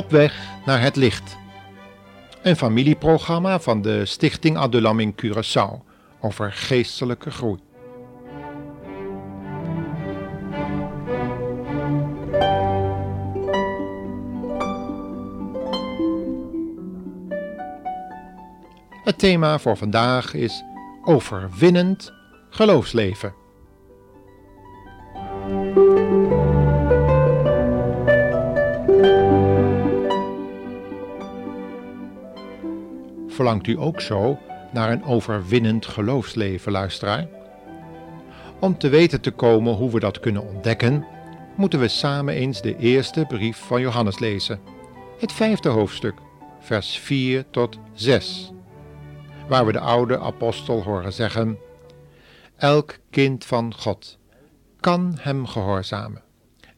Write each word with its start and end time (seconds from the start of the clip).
Op 0.00 0.10
weg 0.10 0.40
naar 0.64 0.82
het 0.82 0.96
licht. 0.96 1.36
Een 2.42 2.56
familieprogramma 2.56 3.60
van 3.60 3.82
de 3.82 4.04
Stichting 4.04 4.56
Adulam 4.56 5.00
in 5.00 5.14
Curaçao 5.14 5.84
over 6.20 6.52
geestelijke 6.52 7.30
groei. 7.30 7.58
Het 19.04 19.18
thema 19.18 19.58
voor 19.58 19.76
vandaag 19.76 20.34
is 20.34 20.62
overwinnend 21.04 22.12
geloofsleven. 22.50 23.39
Verlangt 33.40 33.66
u 33.66 33.78
ook 33.78 34.00
zo 34.00 34.38
naar 34.72 34.92
een 34.92 35.04
overwinnend 35.04 35.86
geloofsleven, 35.86 36.72
luisteraar? 36.72 37.28
Om 38.58 38.78
te 38.78 38.88
weten 38.88 39.20
te 39.20 39.30
komen 39.30 39.74
hoe 39.74 39.90
we 39.90 40.00
dat 40.00 40.20
kunnen 40.20 40.48
ontdekken, 40.48 41.06
moeten 41.56 41.80
we 41.80 41.88
samen 41.88 42.34
eens 42.34 42.62
de 42.62 42.76
eerste 42.76 43.24
brief 43.28 43.56
van 43.56 43.80
Johannes 43.80 44.18
lezen, 44.18 44.60
het 45.18 45.32
vijfde 45.32 45.68
hoofdstuk, 45.68 46.14
vers 46.58 46.98
4 46.98 47.44
tot 47.50 47.78
6, 47.94 48.52
waar 49.48 49.66
we 49.66 49.72
de 49.72 49.80
oude 49.80 50.18
apostel 50.18 50.82
horen 50.82 51.12
zeggen: 51.12 51.58
Elk 52.56 52.98
kind 53.10 53.44
van 53.44 53.74
God 53.74 54.18
kan 54.80 55.16
Hem 55.20 55.46
gehoorzamen 55.46 56.22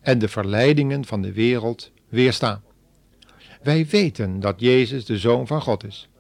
en 0.00 0.18
de 0.18 0.28
verleidingen 0.28 1.04
van 1.04 1.22
de 1.22 1.32
wereld 1.32 1.90
weerstaan. 2.08 2.62
Wij 3.62 3.86
weten 3.86 4.40
dat 4.40 4.60
Jezus 4.60 5.04
de 5.04 5.18
Zoon 5.18 5.46
van 5.46 5.60
God 5.62 5.84
is 5.84 6.10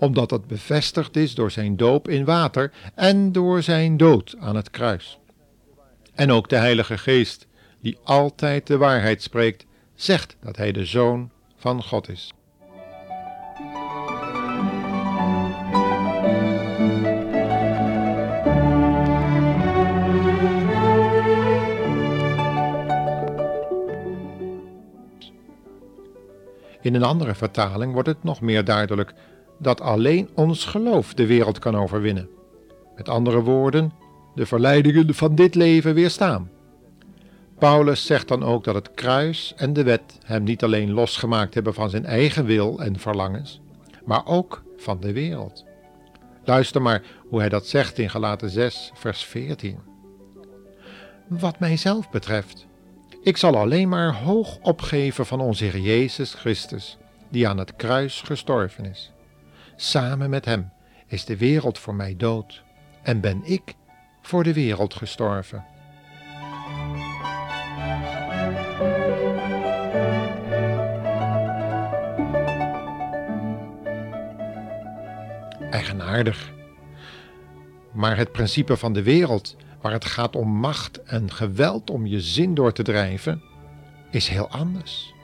omdat 0.00 0.28
dat 0.28 0.46
bevestigd 0.46 1.16
is 1.16 1.34
door 1.34 1.50
zijn 1.50 1.76
doop 1.76 2.08
in 2.08 2.24
water 2.24 2.72
en 2.94 3.32
door 3.32 3.62
zijn 3.62 3.96
dood 3.96 4.34
aan 4.38 4.56
het 4.56 4.70
kruis. 4.70 5.18
En 6.14 6.32
ook 6.32 6.48
de 6.48 6.56
Heilige 6.56 6.98
Geest, 6.98 7.46
die 7.80 7.98
altijd 8.04 8.66
de 8.66 8.76
waarheid 8.76 9.22
spreekt, 9.22 9.66
zegt 9.94 10.36
dat 10.42 10.56
hij 10.56 10.72
de 10.72 10.84
Zoon 10.84 11.30
van 11.56 11.82
God 11.82 12.08
is. 12.08 12.32
In 26.82 26.94
een 26.94 27.02
andere 27.02 27.34
vertaling 27.34 27.92
wordt 27.92 28.08
het 28.08 28.22
nog 28.22 28.40
meer 28.40 28.64
duidelijk 28.64 29.14
dat 29.60 29.80
alleen 29.80 30.28
ons 30.34 30.64
geloof 30.64 31.14
de 31.14 31.26
wereld 31.26 31.58
kan 31.58 31.76
overwinnen. 31.76 32.28
Met 32.96 33.08
andere 33.08 33.42
woorden, 33.42 33.92
de 34.34 34.46
verleidingen 34.46 35.14
van 35.14 35.34
dit 35.34 35.54
leven 35.54 35.94
weerstaan. 35.94 36.50
Paulus 37.58 38.06
zegt 38.06 38.28
dan 38.28 38.42
ook 38.42 38.64
dat 38.64 38.74
het 38.74 38.94
kruis 38.94 39.52
en 39.56 39.72
de 39.72 39.82
wet 39.82 40.18
hem 40.24 40.42
niet 40.42 40.64
alleen 40.64 40.92
losgemaakt 40.92 41.54
hebben 41.54 41.74
van 41.74 41.90
zijn 41.90 42.04
eigen 42.04 42.44
wil 42.44 42.80
en 42.80 42.98
verlangens, 42.98 43.60
maar 44.04 44.26
ook 44.26 44.62
van 44.76 45.00
de 45.00 45.12
wereld. 45.12 45.64
Luister 46.44 46.82
maar 46.82 47.02
hoe 47.28 47.40
hij 47.40 47.48
dat 47.48 47.66
zegt 47.66 47.98
in 47.98 48.10
Galaten 48.10 48.50
6, 48.50 48.90
vers 48.94 49.24
14. 49.24 49.78
Wat 51.28 51.58
mijzelf 51.58 52.10
betreft, 52.10 52.66
ik 53.22 53.36
zal 53.36 53.56
alleen 53.56 53.88
maar 53.88 54.14
hoog 54.14 54.58
opgeven 54.62 55.26
van 55.26 55.40
onze 55.40 55.64
Heer 55.64 55.80
Jezus 55.80 56.34
Christus, 56.34 56.98
die 57.28 57.48
aan 57.48 57.58
het 57.58 57.76
kruis 57.76 58.20
gestorven 58.20 58.84
is. 58.84 59.12
Samen 59.82 60.30
met 60.30 60.44
Hem 60.44 60.72
is 61.06 61.24
de 61.24 61.36
wereld 61.36 61.78
voor 61.78 61.94
mij 61.94 62.16
dood 62.16 62.62
en 63.02 63.20
ben 63.20 63.40
ik 63.44 63.74
voor 64.22 64.44
de 64.44 64.52
wereld 64.52 64.94
gestorven. 64.94 65.64
Eigenaardig. 75.70 76.52
Maar 77.92 78.16
het 78.16 78.32
principe 78.32 78.76
van 78.76 78.92
de 78.92 79.02
wereld, 79.02 79.56
waar 79.80 79.92
het 79.92 80.04
gaat 80.04 80.36
om 80.36 80.48
macht 80.48 81.02
en 81.02 81.32
geweld 81.32 81.90
om 81.90 82.06
je 82.06 82.20
zin 82.20 82.54
door 82.54 82.72
te 82.72 82.82
drijven, 82.82 83.42
is 84.10 84.28
heel 84.28 84.48
anders. 84.48 85.14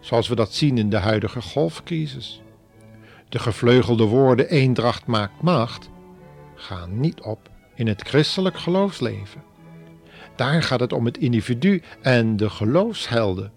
Zoals 0.00 0.28
we 0.28 0.34
dat 0.34 0.54
zien 0.54 0.78
in 0.78 0.90
de 0.90 0.96
huidige 0.96 1.42
golfcrisis. 1.42 2.41
De 3.32 3.38
gevleugelde 3.38 4.04
woorden 4.04 4.48
eendracht 4.48 5.06
maakt 5.06 5.42
macht 5.42 5.90
gaan 6.54 7.00
niet 7.00 7.20
op 7.20 7.50
in 7.74 7.86
het 7.86 8.02
christelijk 8.02 8.58
geloofsleven. 8.58 9.42
Daar 10.36 10.62
gaat 10.62 10.80
het 10.80 10.92
om 10.92 11.04
het 11.04 11.18
individu 11.18 11.82
en 12.02 12.36
de 12.36 12.50
geloofshelden. 12.50 13.52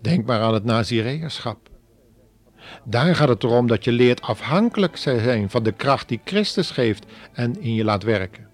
Denk 0.00 0.26
maar 0.26 0.40
aan 0.40 0.54
het 0.54 0.64
Nazireërschap. 0.64 1.68
Daar 2.84 3.16
gaat 3.16 3.28
het 3.28 3.42
erom 3.42 3.66
dat 3.66 3.84
je 3.84 3.92
leert 3.92 4.22
afhankelijk 4.22 4.96
zijn 4.96 5.50
van 5.50 5.62
de 5.62 5.72
kracht 5.72 6.08
die 6.08 6.20
Christus 6.24 6.70
geeft 6.70 7.06
en 7.32 7.60
in 7.60 7.74
je 7.74 7.84
laat 7.84 8.02
werken. 8.02 8.48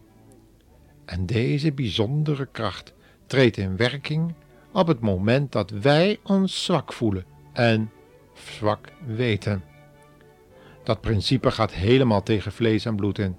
En 1.04 1.26
deze 1.26 1.72
bijzondere 1.72 2.46
kracht 2.46 2.92
treedt 3.26 3.56
in 3.56 3.76
werking 3.76 4.34
op 4.72 4.86
het 4.86 5.00
moment 5.00 5.52
dat 5.52 5.70
wij 5.70 6.18
ons 6.22 6.64
zwak 6.64 6.92
voelen 6.92 7.24
en 7.52 7.90
zwak 8.32 8.92
weten. 9.06 9.67
Dat 10.88 11.00
principe 11.00 11.50
gaat 11.50 11.72
helemaal 11.72 12.22
tegen 12.22 12.52
vlees 12.52 12.84
en 12.84 12.96
bloed 12.96 13.18
in. 13.18 13.36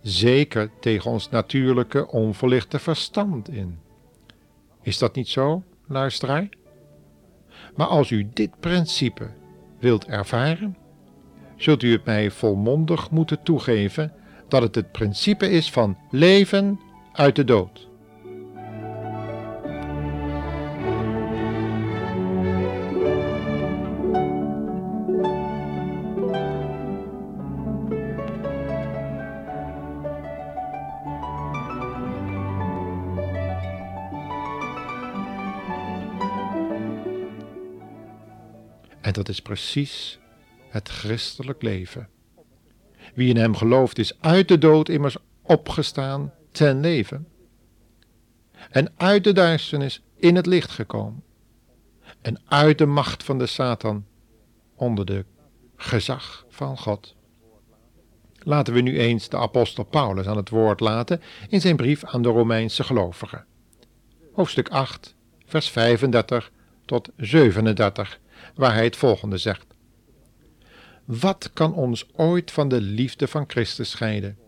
Zeker 0.00 0.70
tegen 0.80 1.10
ons 1.10 1.28
natuurlijke, 1.28 2.08
onverlichte 2.08 2.78
verstand 2.78 3.48
in. 3.48 3.78
Is 4.82 4.98
dat 4.98 5.14
niet 5.14 5.28
zo, 5.28 5.62
luisteraar? 5.86 6.48
Maar 7.76 7.86
als 7.86 8.10
u 8.10 8.28
dit 8.32 8.60
principe 8.60 9.30
wilt 9.78 10.04
ervaren, 10.06 10.76
zult 11.56 11.82
u 11.82 11.92
het 11.92 12.04
mij 12.04 12.30
volmondig 12.30 13.10
moeten 13.10 13.42
toegeven 13.42 14.12
dat 14.48 14.62
het 14.62 14.74
het 14.74 14.92
principe 14.92 15.50
is 15.50 15.70
van 15.70 15.96
leven 16.10 16.80
uit 17.12 17.36
de 17.36 17.44
dood. 17.44 17.88
Dat 39.22 39.34
is 39.34 39.42
precies 39.42 40.18
het 40.68 40.88
christelijk 40.88 41.62
leven. 41.62 42.08
Wie 43.14 43.28
in 43.28 43.36
hem 43.36 43.56
gelooft 43.56 43.98
is 43.98 44.20
uit 44.20 44.48
de 44.48 44.58
dood 44.58 44.88
immers 44.88 45.16
opgestaan 45.42 46.32
ten 46.50 46.80
leven. 46.80 47.28
En 48.70 48.92
uit 48.96 49.24
de 49.24 49.32
duisternis 49.32 50.02
in 50.16 50.36
het 50.36 50.46
licht 50.46 50.70
gekomen. 50.70 51.22
En 52.20 52.40
uit 52.44 52.78
de 52.78 52.86
macht 52.86 53.24
van 53.24 53.38
de 53.38 53.46
Satan 53.46 54.06
onder 54.74 55.06
de 55.06 55.24
gezag 55.76 56.46
van 56.48 56.78
God. 56.78 57.14
Laten 58.38 58.74
we 58.74 58.80
nu 58.80 58.98
eens 58.98 59.28
de 59.28 59.36
apostel 59.36 59.84
Paulus 59.84 60.26
aan 60.26 60.36
het 60.36 60.48
woord 60.48 60.80
laten 60.80 61.22
in 61.48 61.60
zijn 61.60 61.76
brief 61.76 62.04
aan 62.04 62.22
de 62.22 62.28
Romeinse 62.28 62.84
gelovigen. 62.84 63.44
Hoofdstuk 64.32 64.68
8, 64.68 65.14
vers 65.46 65.68
35 65.68 66.50
tot 66.84 67.08
37 67.16 68.20
waar 68.54 68.74
hij 68.74 68.84
het 68.84 68.96
volgende 68.96 69.38
zegt. 69.38 69.66
Wat 71.04 71.50
kan 71.52 71.74
ons 71.74 72.06
ooit 72.16 72.50
van 72.50 72.68
de 72.68 72.80
liefde 72.80 73.28
van 73.28 73.44
Christus 73.46 73.90
scheiden? 73.90 74.38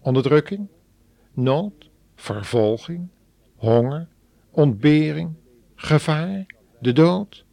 Onderdrukking, 0.00 0.68
nood, 1.32 1.90
vervolging, 2.16 3.08
honger, 3.56 4.08
ontbering, 4.50 5.34
gevaar, 5.74 6.46
de 6.80 6.92
dood? 6.92 7.44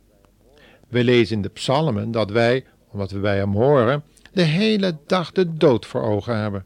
We 0.87 1.03
lezen 1.03 1.35
in 1.35 1.41
de 1.41 1.49
psalmen 1.49 2.11
dat 2.11 2.31
wij, 2.31 2.65
omdat 2.91 3.11
we 3.11 3.19
bij 3.19 3.37
hem 3.37 3.53
horen, 3.53 4.03
de 4.33 4.41
hele 4.41 4.97
dag 5.05 5.31
de 5.31 5.53
dood 5.53 5.85
voor 5.85 6.01
ogen 6.01 6.37
hebben. 6.37 6.65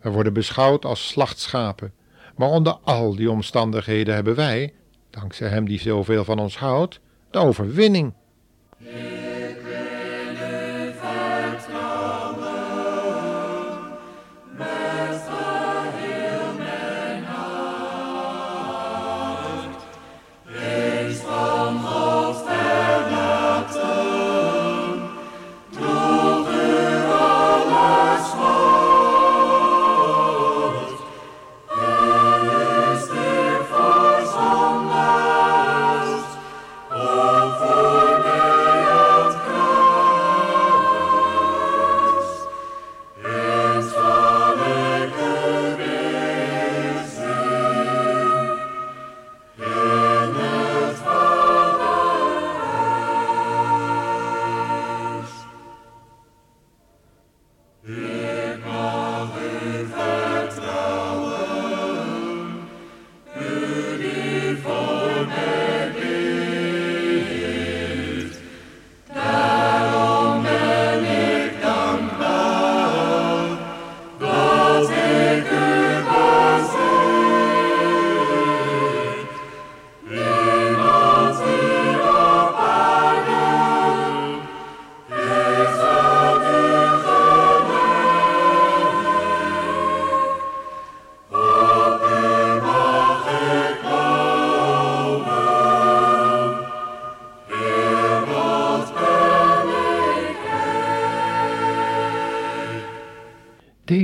We 0.00 0.10
worden 0.10 0.32
beschouwd 0.32 0.84
als 0.84 1.08
slachtschapen, 1.08 1.92
maar 2.36 2.48
onder 2.48 2.72
al 2.72 3.16
die 3.16 3.30
omstandigheden 3.30 4.14
hebben 4.14 4.34
wij, 4.34 4.74
dankzij 5.10 5.48
hem 5.48 5.64
die 5.64 5.80
zoveel 5.80 6.24
van 6.24 6.38
ons 6.38 6.58
houdt, 6.58 7.00
de 7.30 7.38
overwinning 7.38 8.12
Yeah. 8.80 9.17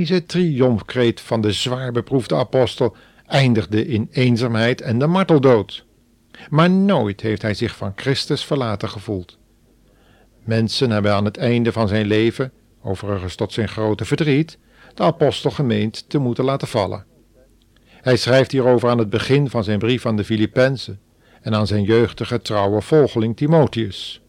Deze 0.05 0.25
triomfkreet 0.25 1.21
van 1.21 1.41
de 1.41 1.51
zwaar 1.51 1.91
beproefde 1.91 2.35
apostel 2.35 2.95
eindigde 3.25 3.87
in 3.87 4.07
eenzaamheid 4.11 4.81
en 4.81 4.99
de 4.99 5.07
marteldood. 5.07 5.85
Maar 6.49 6.69
nooit 6.69 7.21
heeft 7.21 7.41
hij 7.41 7.53
zich 7.53 7.75
van 7.75 7.93
Christus 7.95 8.45
verlaten 8.45 8.89
gevoeld. 8.89 9.37
Mensen 10.43 10.89
hebben 10.91 11.13
aan 11.13 11.25
het 11.25 11.37
einde 11.37 11.71
van 11.71 11.87
zijn 11.87 12.05
leven, 12.05 12.51
overigens 12.81 13.35
tot 13.35 13.53
zijn 13.53 13.67
grote 13.67 14.05
verdriet, 14.05 14.57
de 14.93 15.03
apostel 15.03 15.51
gemeend 15.51 16.09
te 16.09 16.17
moeten 16.17 16.43
laten 16.43 16.67
vallen. 16.67 17.05
Hij 17.85 18.17
schrijft 18.17 18.51
hierover 18.51 18.89
aan 18.89 18.99
het 18.99 19.09
begin 19.09 19.49
van 19.49 19.63
zijn 19.63 19.79
brief 19.79 20.05
aan 20.05 20.17
de 20.17 20.25
Filippenzen 20.25 20.99
en 21.41 21.55
aan 21.55 21.67
zijn 21.67 21.83
jeugdige 21.83 22.41
trouwe 22.41 22.81
volgeling 22.81 23.37
Timotheus. 23.37 24.21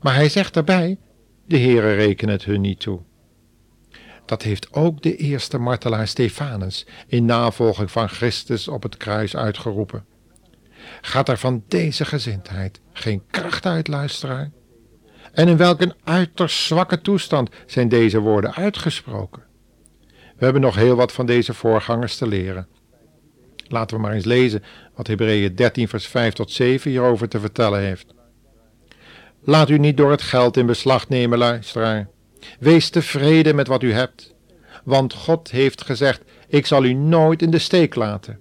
Maar 0.00 0.14
hij 0.14 0.28
zegt 0.28 0.54
daarbij: 0.54 0.98
de 1.46 1.58
Heere 1.58 1.94
reken 1.94 2.28
het 2.28 2.44
hun 2.44 2.60
niet 2.60 2.80
toe. 2.80 3.00
Dat 4.32 4.42
heeft 4.42 4.72
ook 4.72 5.02
de 5.02 5.16
eerste 5.16 5.58
martelaar 5.58 6.08
Stefanus 6.08 6.86
in 7.06 7.24
navolging 7.24 7.90
van 7.90 8.08
Christus 8.08 8.68
op 8.68 8.82
het 8.82 8.96
kruis 8.96 9.36
uitgeroepen. 9.36 10.04
Gaat 11.00 11.28
er 11.28 11.38
van 11.38 11.64
deze 11.68 12.04
gezindheid 12.04 12.80
geen 12.92 13.22
kracht 13.30 13.66
uit, 13.66 13.88
luisteraar? 13.88 14.50
En 15.32 15.48
in 15.48 15.56
welk 15.56 15.80
een 15.80 15.94
uiterst 16.04 16.56
zwakke 16.56 17.00
toestand 17.00 17.50
zijn 17.66 17.88
deze 17.88 18.20
woorden 18.20 18.54
uitgesproken? 18.54 19.42
We 20.08 20.44
hebben 20.44 20.62
nog 20.62 20.74
heel 20.74 20.96
wat 20.96 21.12
van 21.12 21.26
deze 21.26 21.54
voorgangers 21.54 22.16
te 22.16 22.26
leren. 22.26 22.68
Laten 23.68 23.96
we 23.96 24.02
maar 24.02 24.12
eens 24.12 24.24
lezen 24.24 24.62
wat 24.94 25.06
Hebreeën 25.06 25.54
13 25.54 25.88
vers 25.88 26.06
5 26.06 26.32
tot 26.32 26.50
7 26.50 26.90
hierover 26.90 27.28
te 27.28 27.40
vertellen 27.40 27.80
heeft. 27.80 28.14
Laat 29.44 29.68
u 29.68 29.78
niet 29.78 29.96
door 29.96 30.10
het 30.10 30.22
geld 30.22 30.56
in 30.56 30.66
beslag 30.66 31.08
nemen, 31.08 31.38
luisteraar. 31.38 32.08
Wees 32.58 32.90
tevreden 32.90 33.54
met 33.54 33.66
wat 33.66 33.82
u 33.82 33.92
hebt, 33.92 34.34
want 34.84 35.14
God 35.14 35.50
heeft 35.50 35.82
gezegd: 35.82 36.22
Ik 36.48 36.66
zal 36.66 36.84
u 36.84 36.92
nooit 36.92 37.42
in 37.42 37.50
de 37.50 37.58
steek 37.58 37.94
laten. 37.94 38.40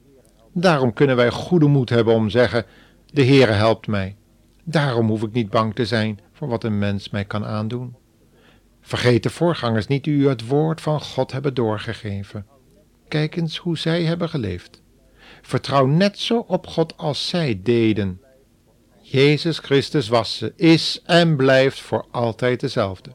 Daarom 0.54 0.94
kunnen 0.94 1.16
wij 1.16 1.32
goede 1.32 1.68
moed 1.68 1.90
hebben 1.90 2.14
om 2.14 2.30
zeggen: 2.30 2.66
De 3.06 3.26
Heere 3.26 3.52
helpt 3.52 3.88
mij. 3.88 4.16
Daarom 4.64 5.08
hoef 5.08 5.24
ik 5.24 5.32
niet 5.32 5.50
bang 5.50 5.76
te 5.76 5.86
zijn 5.86 6.20
voor 6.34 6.48
wat 6.48 6.64
een 6.64 6.80
mens 6.80 7.10
mij 7.10 7.26
kan 7.26 7.46
aandoen. 7.46 7.96
Vergeet 8.82 9.24
de 9.24 9.30
voorgangers 9.30 9.88
niet 9.88 10.04
die 10.04 10.14
u 10.14 10.28
het 10.28 10.48
woord 10.48 10.82
van 10.82 11.02
God 11.02 11.32
hebben 11.32 11.54
doorgegeven. 11.54 12.46
Kijk 13.08 13.36
eens 13.36 13.58
hoe 13.58 13.78
zij 13.78 14.04
hebben 14.04 14.30
geleefd. 14.30 14.82
Vertrouw 15.42 15.86
net 15.86 16.20
zo 16.20 16.46
op 16.48 16.68
God 16.68 16.98
als 16.98 17.28
zij 17.28 17.60
deden. 17.64 18.22
Jezus 19.02 19.60
Christus 19.60 20.08
was 20.08 20.46
is 20.56 21.02
en 21.06 21.36
blijft 21.36 21.82
voor 21.82 22.06
altijd 22.12 22.60
dezelfde. 22.60 23.12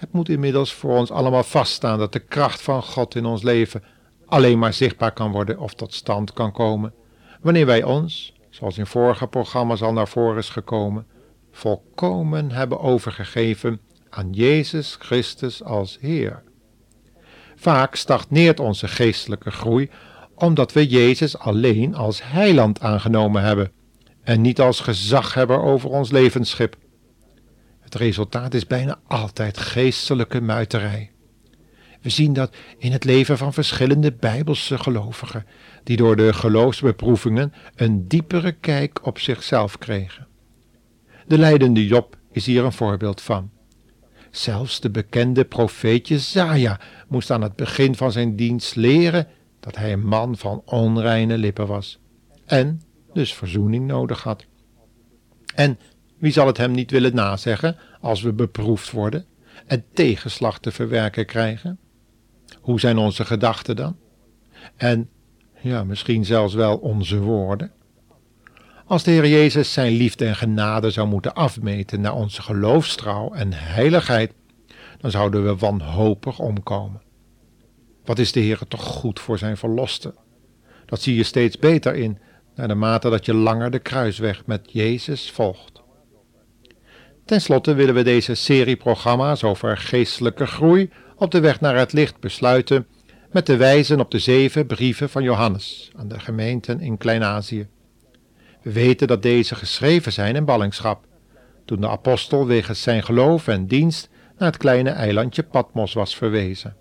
Het 0.00 0.12
moet 0.12 0.28
inmiddels 0.28 0.72
voor 0.72 0.96
ons 0.96 1.10
allemaal 1.10 1.42
vaststaan 1.42 1.98
dat 1.98 2.12
de 2.12 2.18
kracht 2.18 2.62
van 2.62 2.82
God 2.82 3.14
in 3.14 3.24
ons 3.24 3.42
leven 3.42 3.82
alleen 4.26 4.58
maar 4.58 4.72
zichtbaar 4.72 5.12
kan 5.12 5.32
worden 5.32 5.58
of 5.58 5.74
tot 5.74 5.94
stand 5.94 6.32
kan 6.32 6.52
komen 6.52 6.92
wanneer 7.40 7.66
wij 7.66 7.82
ons, 7.82 8.34
zoals 8.50 8.78
in 8.78 8.86
vorige 8.86 9.26
programma's 9.26 9.82
al 9.82 9.92
naar 9.92 10.08
voren 10.08 10.38
is 10.38 10.48
gekomen, 10.48 11.06
volkomen 11.52 12.50
hebben 12.50 12.80
overgegeven 12.80 13.80
aan 14.10 14.32
Jezus 14.32 14.96
Christus 14.98 15.64
als 15.64 15.98
Heer. 16.00 16.42
Vaak 17.56 17.94
stagneert 17.94 18.60
onze 18.60 18.88
geestelijke 18.88 19.50
groei 19.50 19.90
omdat 20.34 20.72
we 20.72 20.86
Jezus 20.86 21.38
alleen 21.38 21.94
als 21.94 22.20
heiland 22.24 22.80
aangenomen 22.80 23.42
hebben 23.42 23.72
en 24.22 24.40
niet 24.40 24.60
als 24.60 24.80
gezaghebber 24.80 25.62
over 25.62 25.90
ons 25.90 26.10
levensschip. 26.10 26.76
Het 27.90 28.00
resultaat 28.00 28.54
is 28.54 28.66
bijna 28.66 28.98
altijd 29.06 29.58
geestelijke 29.58 30.40
muiterij. 30.40 31.10
We 32.00 32.08
zien 32.08 32.32
dat 32.32 32.56
in 32.78 32.92
het 32.92 33.04
leven 33.04 33.38
van 33.38 33.52
verschillende 33.52 34.12
bijbelse 34.12 34.78
gelovigen, 34.78 35.46
die 35.84 35.96
door 35.96 36.16
de 36.16 36.32
geloofsbeproevingen 36.32 37.52
een 37.74 38.08
diepere 38.08 38.52
kijk 38.52 39.06
op 39.06 39.18
zichzelf 39.18 39.78
kregen. 39.78 40.26
De 41.26 41.38
leidende 41.38 41.86
Job 41.86 42.16
is 42.32 42.46
hier 42.46 42.64
een 42.64 42.72
voorbeeld 42.72 43.20
van. 43.20 43.50
Zelfs 44.30 44.80
de 44.80 44.90
bekende 44.90 45.44
profeet 45.44 46.08
Jezaja 46.08 46.80
moest 47.08 47.30
aan 47.30 47.42
het 47.42 47.56
begin 47.56 47.94
van 47.94 48.12
zijn 48.12 48.36
dienst 48.36 48.76
leren 48.76 49.28
dat 49.60 49.76
hij 49.76 49.92
een 49.92 50.06
man 50.06 50.36
van 50.36 50.62
onreine 50.64 51.38
lippen 51.38 51.66
was 51.66 51.98
en 52.46 52.82
dus 53.12 53.34
verzoening 53.34 53.86
nodig 53.86 54.22
had. 54.22 54.46
En 55.54 55.78
wie 56.20 56.32
zal 56.32 56.46
het 56.46 56.56
hem 56.56 56.70
niet 56.70 56.90
willen 56.90 57.14
nazeggen 57.14 57.76
als 58.00 58.22
we 58.22 58.32
beproefd 58.32 58.90
worden 58.90 59.24
en 59.66 59.84
tegenslag 59.92 60.58
te 60.58 60.72
verwerken 60.72 61.26
krijgen? 61.26 61.78
Hoe 62.60 62.80
zijn 62.80 62.98
onze 62.98 63.24
gedachten 63.24 63.76
dan? 63.76 63.96
En 64.76 65.08
ja, 65.60 65.84
misschien 65.84 66.24
zelfs 66.24 66.54
wel 66.54 66.76
onze 66.76 67.18
woorden? 67.18 67.72
Als 68.86 69.02
de 69.02 69.10
Heer 69.10 69.28
Jezus 69.28 69.72
zijn 69.72 69.92
liefde 69.92 70.26
en 70.26 70.36
genade 70.36 70.90
zou 70.90 71.08
moeten 71.08 71.34
afmeten 71.34 72.00
naar 72.00 72.14
onze 72.14 72.42
geloofstrouw 72.42 73.32
en 73.32 73.52
heiligheid, 73.52 74.32
dan 74.98 75.10
zouden 75.10 75.44
we 75.44 75.56
wanhopig 75.56 76.38
omkomen. 76.38 77.02
Wat 78.04 78.18
is 78.18 78.32
de 78.32 78.40
Heer 78.40 78.60
toch 78.68 78.82
goed 78.82 79.20
voor 79.20 79.38
zijn 79.38 79.56
verlosten? 79.56 80.14
Dat 80.86 81.00
zie 81.00 81.16
je 81.16 81.22
steeds 81.22 81.58
beter 81.58 81.94
in, 81.94 82.18
naar 82.54 82.68
de 82.68 82.74
mate 82.74 83.10
dat 83.10 83.24
je 83.26 83.34
langer 83.34 83.70
de 83.70 83.78
kruisweg 83.78 84.46
met 84.46 84.68
Jezus 84.72 85.30
volgt. 85.30 85.79
Ten 87.30 87.40
slotte 87.40 87.74
willen 87.74 87.94
we 87.94 88.02
deze 88.02 88.34
serie 88.34 88.76
programma's 88.76 89.42
over 89.42 89.76
geestelijke 89.76 90.46
groei 90.46 90.90
op 91.16 91.30
de 91.30 91.40
weg 91.40 91.60
naar 91.60 91.76
het 91.76 91.92
licht 91.92 92.20
besluiten 92.20 92.86
met 93.32 93.44
te 93.44 93.56
wijzen 93.56 94.00
op 94.00 94.10
de 94.10 94.18
zeven 94.18 94.66
brieven 94.66 95.10
van 95.10 95.22
Johannes 95.22 95.90
aan 95.96 96.08
de 96.08 96.20
gemeenten 96.20 96.80
in 96.80 96.98
Klein-Azië. 96.98 97.68
We 98.62 98.72
weten 98.72 99.06
dat 99.06 99.22
deze 99.22 99.54
geschreven 99.54 100.12
zijn 100.12 100.36
in 100.36 100.44
ballingschap, 100.44 101.04
toen 101.64 101.80
de 101.80 101.88
apostel 101.88 102.46
wegens 102.46 102.82
zijn 102.82 103.02
geloof 103.02 103.48
en 103.48 103.66
dienst 103.66 104.08
naar 104.38 104.48
het 104.48 104.60
kleine 104.60 104.90
eilandje 104.90 105.42
Patmos 105.42 105.92
was 105.92 106.16
verwezen. 106.16 106.76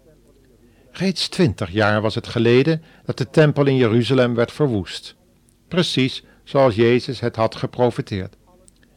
Reeds 0.92 1.28
twintig 1.28 1.72
jaar 1.72 2.02
was 2.02 2.16
het 2.16 2.28
geleden 2.28 2.84
dat 3.06 3.18
de 3.18 3.30
tempel 3.30 3.66
in 3.66 3.76
Jeruzalem 3.76 4.36
werd 4.36 4.52
verwoest, 4.52 5.16
precies 5.68 6.24
zoals 6.44 6.76
Jezus 6.76 7.20
het 7.20 7.36
had 7.36 7.56
geprofeteerd. 7.56 8.38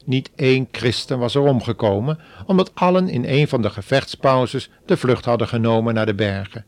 Niet 0.04 0.30
één 0.34 0.68
christen 0.72 1.18
was 1.18 1.34
er 1.34 1.42
omgekomen, 1.42 2.18
omdat 2.46 2.70
allen 2.74 3.08
in 3.08 3.24
een 3.24 3.48
van 3.48 3.62
de 3.62 3.70
gevechtspauzes 3.70 4.70
de 4.86 4.96
vlucht 4.96 5.24
hadden 5.24 5.48
genomen 5.48 5.94
naar 5.94 6.06
de 6.06 6.14
bergen. 6.14 6.64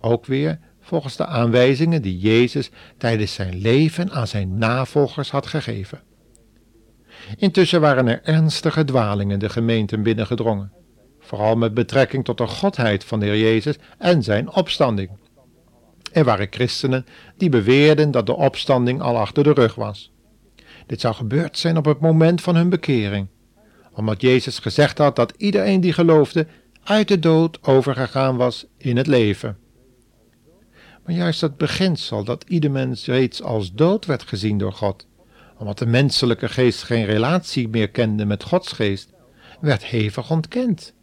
Ook 0.00 0.26
weer 0.26 0.58
volgens 0.80 1.16
de 1.16 1.26
aanwijzingen 1.26 2.02
die 2.02 2.18
Jezus 2.18 2.70
tijdens 2.98 3.34
zijn 3.34 3.58
leven 3.58 4.10
aan 4.10 4.26
zijn 4.26 4.58
navolgers 4.58 5.30
had 5.30 5.46
gegeven. 5.46 6.00
Intussen 7.36 7.80
waren 7.80 8.08
er 8.08 8.20
ernstige 8.22 8.84
dwalingen 8.84 9.38
de 9.38 9.48
gemeenten 9.48 10.02
binnengedrongen, 10.02 10.72
vooral 11.20 11.56
met 11.56 11.74
betrekking 11.74 12.24
tot 12.24 12.38
de 12.38 12.46
godheid 12.46 13.04
van 13.04 13.20
de 13.20 13.26
Heer 13.26 13.38
Jezus 13.38 13.76
en 13.98 14.22
zijn 14.22 14.52
opstanding. 14.52 15.10
Er 16.12 16.24
waren 16.24 16.46
christenen 16.50 17.06
die 17.36 17.48
beweerden 17.48 18.10
dat 18.10 18.26
de 18.26 18.36
opstanding 18.36 19.00
al 19.00 19.18
achter 19.18 19.44
de 19.44 19.52
rug 19.52 19.74
was. 19.74 20.12
Dit 20.86 21.00
zou 21.00 21.14
gebeurd 21.14 21.58
zijn 21.58 21.76
op 21.76 21.84
het 21.84 22.00
moment 22.00 22.40
van 22.40 22.56
hun 22.56 22.68
bekering, 22.68 23.26
omdat 23.92 24.20
Jezus 24.20 24.58
gezegd 24.58 24.98
had 24.98 25.16
dat 25.16 25.34
iedereen 25.36 25.80
die 25.80 25.92
geloofde 25.92 26.46
uit 26.84 27.08
de 27.08 27.18
dood 27.18 27.62
overgegaan 27.62 28.36
was 28.36 28.66
in 28.76 28.96
het 28.96 29.06
leven. 29.06 29.56
Maar 31.04 31.14
juist 31.14 31.40
dat 31.40 31.56
beginsel 31.56 32.24
dat 32.24 32.44
ieder 32.48 32.70
mens 32.70 33.06
reeds 33.06 33.42
als 33.42 33.72
dood 33.72 34.06
werd 34.06 34.22
gezien 34.22 34.58
door 34.58 34.72
God, 34.72 35.06
omdat 35.58 35.78
de 35.78 35.86
menselijke 35.86 36.48
geest 36.48 36.82
geen 36.82 37.04
relatie 37.04 37.68
meer 37.68 37.90
kende 37.90 38.24
met 38.24 38.42
Gods 38.42 38.72
geest, 38.72 39.12
werd 39.60 39.84
hevig 39.84 40.30
ontkend. 40.30 40.94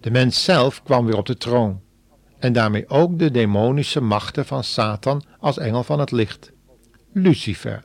De 0.00 0.10
mens 0.10 0.44
zelf 0.44 0.82
kwam 0.82 1.06
weer 1.06 1.16
op 1.16 1.26
de 1.26 1.36
troon, 1.36 1.80
en 2.38 2.52
daarmee 2.52 2.88
ook 2.88 3.18
de 3.18 3.30
demonische 3.30 4.00
machten 4.00 4.46
van 4.46 4.64
Satan 4.64 5.22
als 5.40 5.58
engel 5.58 5.84
van 5.84 6.00
het 6.00 6.10
licht, 6.10 6.52
Lucifer. 7.12 7.84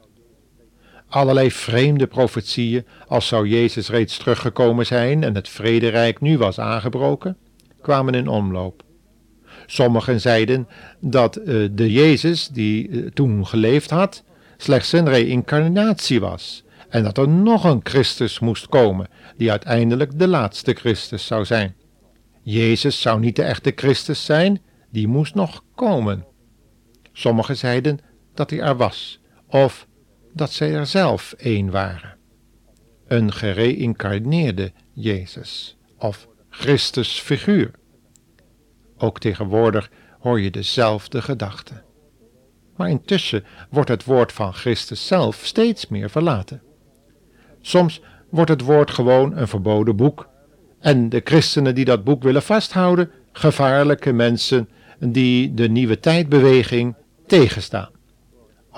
Allerlei 1.10 1.52
vreemde 1.52 2.08
profetieën, 2.08 2.86
als 3.08 3.28
zou 3.28 3.48
Jezus 3.48 3.90
reeds 3.90 4.18
teruggekomen 4.18 4.86
zijn 4.86 5.24
en 5.24 5.36
het 5.36 5.50
vrederijk 5.50 6.22
nu 6.22 6.38
was 6.38 6.60
aangebroken, 6.60 7.38
kwamen 7.82 8.14
in 8.14 8.28
omloop. 8.28 8.84
Sommigen 9.66 10.22
zeiden 10.22 10.68
dat 11.00 11.38
uh, 11.38 11.70
de 11.72 11.92
Jezus 11.92 12.48
die 12.48 12.88
uh, 12.88 13.10
toen 13.14 13.48
geleefd 13.48 13.90
had, 13.90 14.24
slechts 14.58 14.92
een 14.92 15.10
reïncarnatie 15.10 16.20
was 16.20 16.64
en 16.90 17.04
dat 17.04 17.18
er 17.18 17.28
nog 17.28 17.64
een 17.64 17.80
Christus 17.84 18.40
moest 18.40 18.68
komen, 18.68 19.08
die 19.38 19.50
uiteindelijk 19.50 20.20
de 20.20 20.28
laatste 20.28 20.74
Christus 20.74 21.26
zou 21.26 21.46
zijn. 21.46 21.76
Jezus 22.42 23.02
zou 23.02 23.20
niet 23.20 23.36
de 23.36 23.44
echte 23.44 23.72
Christus 23.76 24.26
zijn, 24.26 24.62
die 24.92 25.08
moest 25.08 25.36
nog 25.36 25.64
komen. 25.76 26.26
Sommigen 27.14 27.58
zeiden 27.58 28.00
dat 28.34 28.50
hij 28.50 28.60
er 28.60 28.78
was, 28.78 29.20
of 29.48 29.88
dat 30.34 30.52
zij 30.52 30.74
er 30.74 30.86
zelf 30.86 31.34
een 31.38 31.72
waren. 31.72 32.18
Een 33.08 33.32
gereïncarneerde 33.32 34.72
Jezus, 34.94 35.78
of 35.98 36.28
Christus 36.50 37.20
figuur. 37.20 37.72
Ook 38.98 39.20
tegenwoordig 39.20 39.92
hoor 40.20 40.42
je 40.42 40.52
dezelfde 40.52 41.22
gedachten. 41.22 41.84
Maar 42.76 42.90
intussen 42.90 43.44
wordt 43.70 43.90
het 43.90 44.04
woord 44.04 44.32
van 44.32 44.54
Christus 44.54 45.08
zelf 45.08 45.40
steeds 45.44 45.88
meer 45.88 46.10
verlaten. 46.10 46.62
Soms 47.62 48.02
wordt 48.30 48.50
het 48.50 48.62
woord 48.62 48.92
gewoon 48.92 49.38
een 49.38 49.48
verboden 49.48 49.96
boek. 49.96 50.30
En 50.80 51.10
de 51.10 51.22
christenen 51.24 51.76
die 51.76 51.86
dat 51.86 52.04
boek 52.04 52.24
willen 52.24 52.44
vasthouden, 52.44 53.12
gevaarlijke 53.32 54.12
mensen 54.12 54.70
die 55.00 55.54
de 55.54 55.70
nieuwe 55.70 56.00
tijdbeweging 56.00 56.96
tegenstaan. 57.28 57.99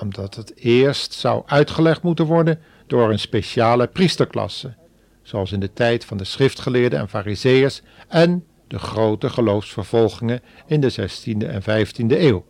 Omdat 0.02 0.34
het 0.34 0.56
eerst 0.56 1.12
zou 1.12 1.42
uitgelegd 1.46 2.02
moeten 2.02 2.24
worden 2.24 2.60
door 2.86 3.10
een 3.10 3.18
speciale 3.18 3.86
priesterklasse, 3.86 4.74
zoals 5.22 5.52
in 5.52 5.60
de 5.60 5.72
tijd 5.72 6.04
van 6.04 6.16
de 6.16 6.24
schriftgeleerden 6.24 6.98
en 6.98 7.08
fariseërs 7.08 7.82
en 8.08 8.44
de 8.68 8.78
grote 8.78 9.30
geloofsvervolgingen 9.30 10.40
in 10.66 10.80
de 10.80 10.92
16e 10.92 11.46
en 11.46 11.62
15e 11.62 12.06
eeuw. 12.06 12.44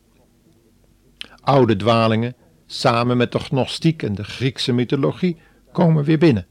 Oude 1.40 1.76
dwalingen, 1.76 2.34
samen 2.66 3.16
met 3.16 3.32
de 3.32 3.38
gnostiek 3.38 4.02
en 4.02 4.14
de 4.14 4.24
Griekse 4.24 4.72
mythologie, 4.72 5.36
komen 5.72 6.04
weer 6.04 6.18
binnen 6.18 6.46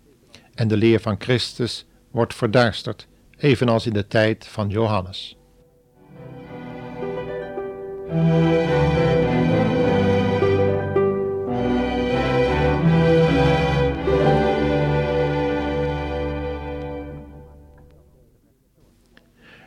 en 0.53 0.67
de 0.67 0.77
leer 0.77 0.99
van 0.99 1.15
Christus 1.19 1.85
wordt 2.11 2.35
verduisterd, 2.35 3.07
evenals 3.37 3.85
in 3.85 3.93
de 3.93 4.07
tijd 4.07 4.47
van 4.47 4.69
Johannes. 4.69 5.37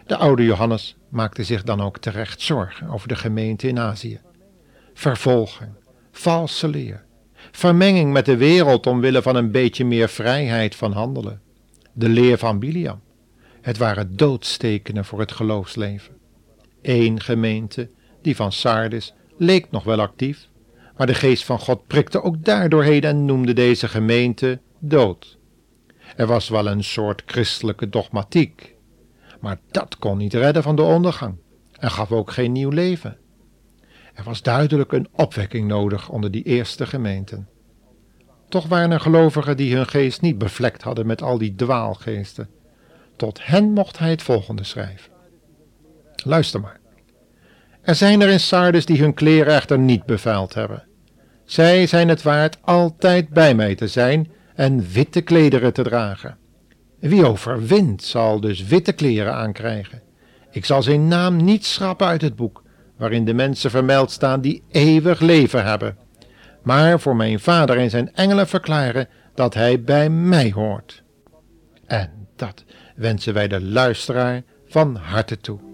De 0.07 0.17
oude 0.17 0.45
Johannes 0.45 0.97
maakte 1.09 1.45
zich 1.45 1.63
dan 1.63 1.81
ook 1.81 1.99
terecht 1.99 2.41
zorgen 2.41 2.89
over 2.89 3.09
de 3.09 3.17
gemeente 3.17 3.69
in 3.69 3.79
Azië. 3.79 4.21
Vervolging, 4.95 5.71
valse 6.11 6.69
leer, 6.69 7.05
vermenging 7.51 8.13
met 8.13 8.25
de 8.25 8.37
wereld 8.37 8.87
omwille 8.87 9.23
van 9.23 9.37
een 9.37 9.51
beetje 9.51 9.85
meer 9.85 10.09
vrijheid 10.09 10.75
van 10.75 10.93
handelen. 10.93 11.41
De 11.93 12.09
leer 12.09 12.39
van 12.39 12.59
Biliam. 12.59 13.01
Het 13.61 13.79
waren 13.79 14.17
doodstekenen 14.17 15.05
voor 15.05 15.21
het 15.21 15.33
geloofsleven. 15.33 16.17
Eén 16.83 17.21
gemeente, 17.21 17.91
die 18.23 18.37
van 18.37 18.53
Sardis, 18.53 19.15
leek 19.37 19.71
nog 19.71 19.85
wel 19.85 20.01
actief, 20.01 20.49
maar 20.97 21.07
de 21.07 21.15
geest 21.15 21.45
van 21.45 21.59
God 21.59 21.87
prikte 21.87 22.23
ook 22.23 22.45
daardoorheen 22.45 23.03
en 23.03 23.25
noemde 23.25 23.53
deze 23.53 23.89
gemeente 23.89 24.61
dood. 24.79 25.39
Er 26.17 26.27
was 26.27 26.49
wel 26.49 26.67
een 26.67 26.85
soort 26.85 27.23
christelijke 27.27 27.89
dogmatiek, 27.89 28.74
maar 29.45 29.59
dat 29.71 29.99
kon 29.99 30.19
niet 30.19 30.35
redden 30.35 30.63
van 30.63 30.77
de 30.77 30.83
ondergang 30.83 31.37
en 31.79 31.91
gaf 31.91 32.13
ook 32.13 32.31
geen 32.31 32.53
nieuw 32.53 32.71
leven. 32.71 33.17
Er 34.15 34.25
was 34.25 34.43
duidelijk 34.43 34.93
een 34.93 35.09
opwekking 35.13 35.69
nodig 35.69 36.09
onder 36.09 36.31
die 36.31 36.43
eerste 36.43 36.87
gemeenten. 36.87 37.49
Toch 38.49 38.67
waren 38.67 38.91
er 38.91 39.01
gelovigen 39.01 39.57
die 39.57 39.77
hun 39.77 39.87
geest 39.87 40.21
niet 40.21 40.39
bevlekt 40.39 40.83
hadden 40.83 41.07
met 41.07 41.23
al 41.23 41.39
die 41.39 41.55
dwaalgeesten. 41.55 42.49
Tot 43.17 43.47
hen 43.47 43.73
mocht 43.73 43.99
hij 43.99 44.11
het 44.11 44.23
volgende 44.23 44.65
schrijven. 44.65 45.13
Luister 46.25 46.61
maar. 46.61 46.81
Er 47.83 47.95
zijn 47.95 48.21
er 48.21 48.29
in 48.29 48.41
Sardes 48.41 48.87
die 48.87 49.01
hun 49.01 49.15
kleren 49.15 49.55
echter 49.55 49.79
niet 49.79 50.05
bevuild 50.05 50.55
hebben. 50.55 50.85
Zij 51.45 51.87
zijn 51.87 52.09
het 52.09 52.23
waard 52.23 52.59
altijd 52.61 53.29
bij 53.29 53.55
mij 53.55 53.75
te 53.75 53.89
zijn 53.89 54.31
en 54.55 54.89
witte 54.93 55.21
klederen 55.21 55.73
te 55.73 55.83
dragen. 55.83 56.39
Wie 57.09 57.27
overwint 57.27 58.03
zal 58.03 58.41
dus 58.41 58.65
witte 58.65 58.93
kleren 58.93 59.35
aankrijgen. 59.35 60.03
Ik 60.51 60.65
zal 60.65 60.83
zijn 60.83 61.09
naam 61.09 61.37
niet 61.37 61.65
schrappen 61.65 62.07
uit 62.07 62.23
het 62.23 62.37
boek, 62.37 62.63
waarin 62.97 63.25
de 63.25 63.35
mensen 63.35 63.71
vermeld 63.71 64.11
staan 64.11 64.41
die 64.41 64.63
eeuwig 64.71 65.21
leven 65.21 65.65
hebben. 65.65 65.97
Maar 66.63 67.01
voor 67.01 67.17
mijn 67.17 67.41
vader 67.41 67.79
en 67.79 67.91
zijn 67.91 68.15
engelen 68.15 68.49
verklaren 68.49 69.09
dat 69.35 69.55
hij 69.55 69.83
bij 69.83 70.11
mij 70.11 70.53
hoort. 70.53 71.03
En 71.87 72.11
dat 72.37 72.65
wensen 72.97 73.35
wij 73.35 73.49
de 73.49 73.63
luisteraar 73.63 74.43
van 74.67 74.97
harte 74.97 75.39
toe. 75.39 75.74